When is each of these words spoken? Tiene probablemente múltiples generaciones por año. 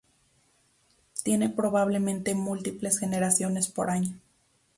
Tiene 1.21 1.49
probablemente 1.49 2.33
múltiples 2.33 2.97
generaciones 2.97 3.67
por 3.67 3.91
año. 3.91 4.17